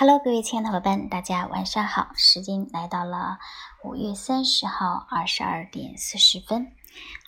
[0.00, 2.10] Hello，各位亲爱的伙伴，大家晚上好！
[2.14, 3.38] 时间来到了
[3.82, 6.70] 五月三十号二十二点四十分，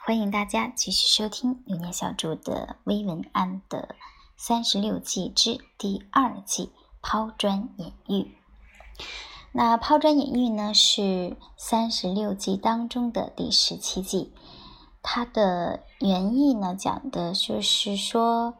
[0.07, 3.97] 欢迎大家继续收听流年小筑的微文案的
[4.37, 6.71] 三十六计之第二计
[7.03, 8.39] 抛砖引玉。
[9.51, 14.33] 那抛砖引玉呢，是三十六计当中的第十七计，
[15.03, 18.55] 它的原意呢，讲的就是说，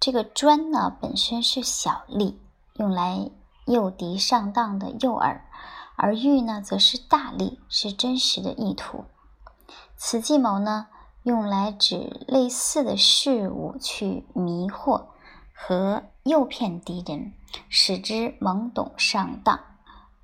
[0.00, 2.40] 这个砖呢本身是小利。
[2.74, 3.30] 用来
[3.66, 5.40] 诱敌上当的诱饵，
[5.96, 9.04] 而欲呢，则是大力，是真实的意图。
[9.96, 10.88] 此计谋呢，
[11.22, 15.06] 用来指类似的事物去迷惑
[15.54, 17.34] 和诱骗敌人，
[17.68, 19.60] 使之懵懂上当，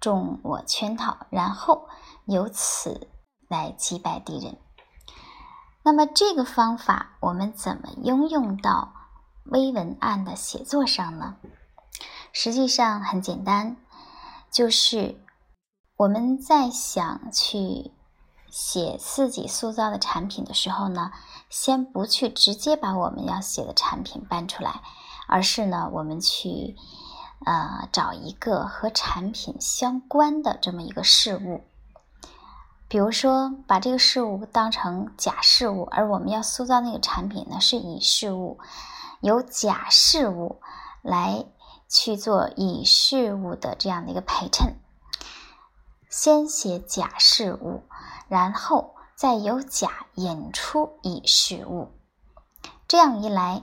[0.01, 1.89] 中我圈套，然后
[2.25, 3.09] 由此
[3.49, 4.57] 来击败敌人。
[5.85, 8.93] 那么这个方法，我们怎么应用到
[9.45, 11.37] 微文案的写作上呢？
[12.33, 13.77] 实际上很简单，
[14.51, 15.21] 就是
[15.97, 17.91] 我们在想去
[18.49, 21.11] 写自己塑造的产品的时候呢，
[21.51, 24.83] 先不去直接把我们要写的产品搬出来，
[25.27, 26.77] 而是呢，我们去
[27.45, 31.65] 呃找一个和产品相关的这么一个事物，
[32.89, 38.59] 比如说把这个事物当成假事物，而我们要塑造那个产品呢是以事物，
[39.21, 40.61] 由假事物
[41.03, 41.45] 来。
[41.89, 44.77] 去做以事物的这样的一个陪衬，
[46.11, 47.83] 先写假事物，
[48.29, 51.89] 然后再由假引出以事物。
[52.87, 53.63] 这样一来，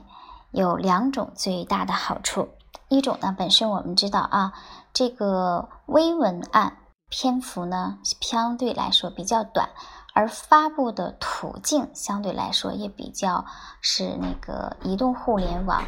[0.50, 2.48] 有两种最大的好处。
[2.88, 4.52] 一种呢，本身我们知道啊，
[4.92, 9.70] 这个微文案篇幅呢相对来说比较短，
[10.14, 13.44] 而发布的途径相对来说也比较
[13.80, 15.84] 是那个移动互联网，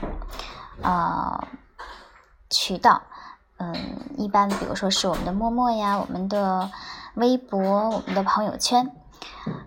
[0.82, 1.48] 呃。
[2.50, 3.02] 渠道，
[3.58, 3.74] 嗯，
[4.16, 6.70] 一般比如说是我们的陌陌呀，我们的
[7.14, 8.94] 微博，我们的朋友圈。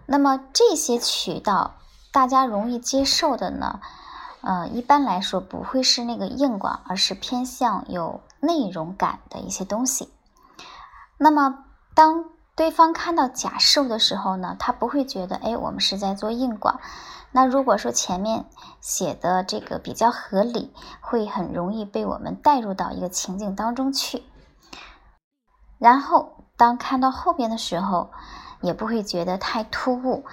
[0.06, 1.76] 那么这些渠道，
[2.12, 3.80] 大家容易接受的呢，
[4.42, 10.10] 呃，一般来说不会是那个硬广，而是偏向有内容感的一些东西。
[11.18, 12.26] 那么当
[12.62, 16.80] 对方看到假事物的时候呢，他不会觉得，哎，我们是在做硬广。
[17.32, 18.46] 那如果说前面
[18.80, 24.22] 写的这个比较合理，会很容易被我们带入到一个情景当中去。
[25.80, 28.12] 然后当看到后边的时候，
[28.62, 30.24] 也不会觉得太突兀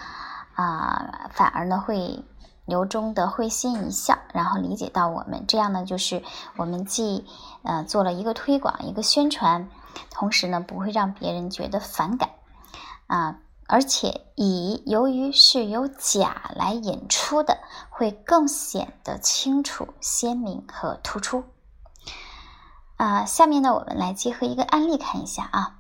[0.53, 2.23] 啊，反而呢会
[2.67, 6.23] 由衷的会心一笑，然后理解到我们这样呢，就是
[6.59, 7.25] 我们既
[7.63, 9.71] 呃做了一个推广、一个宣传，
[10.11, 12.31] 同时呢不会让别人觉得反感
[13.07, 13.39] 啊。
[13.71, 17.59] 而且乙由于是由甲来引出的，
[17.91, 21.45] 会更显得清楚、鲜明和突出。
[22.97, 25.77] 啊，下面呢，我们来结合一个案例看一下啊。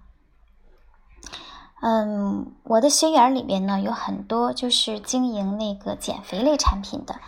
[1.81, 7.19] 嗯，我的学员里边呢，有很多就是经营那个减肥类产品的，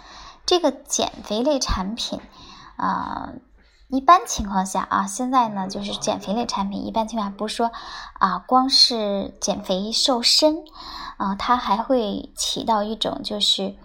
[0.44, 2.20] 这个减肥类产品
[2.76, 3.32] 啊。
[3.92, 7.72] 一般情况下啊，现在呢就是减肥类产品，一般情况下不是说
[8.20, 10.62] 啊，光是减肥瘦身
[11.16, 13.76] 啊，它还会起到一种就是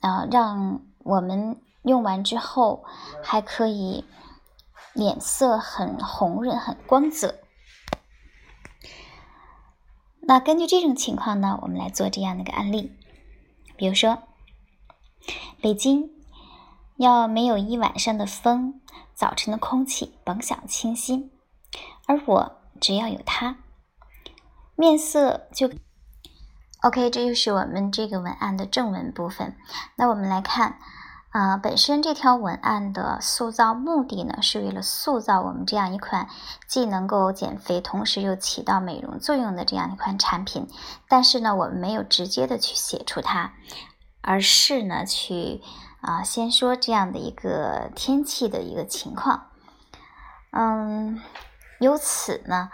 [0.00, 2.82] 啊，让我们用完之后
[3.22, 4.04] 还可以
[4.92, 7.36] 脸色很红润、很光泽。
[10.22, 12.92] 那根据这种情况呢，我们来做这样的一个案例，
[13.76, 14.18] 比如说
[15.62, 16.10] 北京
[16.96, 18.80] 要没有一晚上的风。
[19.14, 21.30] 早晨的空气甭想清新，
[22.06, 23.56] 而我只要有它，
[24.76, 25.70] 面色就
[26.82, 27.10] OK。
[27.10, 29.56] 这就是我们这个文案的正文部分。
[29.96, 30.78] 那我们来看，
[31.30, 36.28] 啊，本身这条文案的塑造目的呢，是为了塑造我们这样一款
[36.68, 40.68] 既能够减肥，同时又起到美容作用的这样一款产品。
[41.08, 43.52] 但是呢，我们没有直接的去写出它，
[44.24, 45.60] 而是呢去。
[46.06, 49.46] 啊，先说这样的一个天气的一个情况，
[50.50, 51.18] 嗯，
[51.80, 52.68] 由此呢，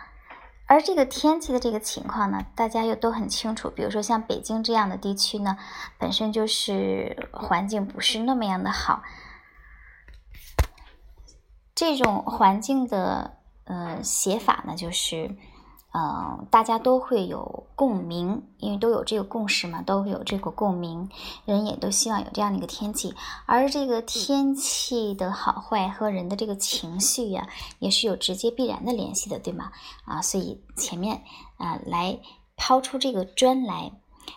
[0.67, 3.70] 而这个天气的这个情况呢，大家又都很清楚。
[3.70, 5.56] 比如说像北京这样的地区呢，
[5.97, 9.05] 本身就是环境不是那么样的好，
[11.73, 15.37] 这种环境的呃写法呢，就是。
[15.93, 21.11] 嗯，大家都会有共鸣，因为都有这个共识嘛，都会有这个共鸣，
[21.45, 23.13] 人也都希望有这样的一个天气，
[23.45, 27.49] 而这个天气的好坏和人的这个情绪呀，
[27.81, 29.73] 也是有直接必然的联系的，对吗？
[30.05, 31.23] 啊，所以前面
[31.57, 32.21] 啊来
[32.57, 33.91] 抛出这个砖来，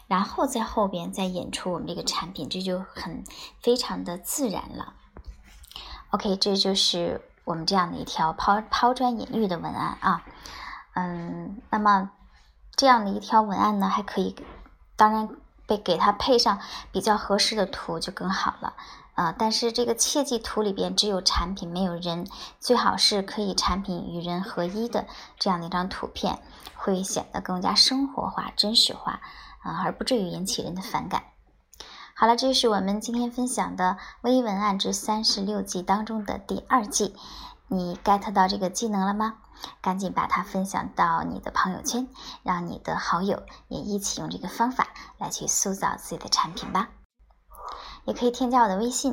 [0.08, 3.24] 然后在后边再演出我们这个产品，这就很
[3.62, 4.94] 非常的自然了。
[6.10, 10.24] OK，这就是我们这样的一条抛抛砖引玉的文案啊，
[10.95, 12.12] 嗯，那么
[12.75, 14.36] 这样的一条文案呢，还可以，
[14.95, 15.30] 当然
[15.66, 16.60] 被给它配上
[16.92, 18.74] 比较合适的图就更好了
[19.16, 19.34] 啊。
[19.38, 22.28] 但是这个切记图里边只有产品没有人，
[22.60, 25.07] 最好是可以产品与人合一的
[25.40, 26.40] 这样的一张图片，
[26.75, 29.22] 会显得更加生活化、真实化
[29.62, 31.24] 啊，而不至于引起人的反感。
[32.16, 37.16] 好了，这是我们今天分享的微文案之三十六计当中的第二计。
[37.68, 39.36] 你 get 到这个技能了吗？
[39.81, 42.07] 赶紧把它分享到你的朋友圈，
[42.44, 46.89] 让你的好友也一起用这个方法来去塑造自己的产品吧。
[48.06, 49.12] 也可以添加我的微信。